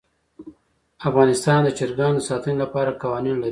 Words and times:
افغانستان 1.09 1.59
د 1.63 1.69
چرګان 1.77 2.13
د 2.17 2.21
ساتنې 2.29 2.55
لپاره 2.63 2.97
قوانین 3.03 3.35
لري. 3.39 3.49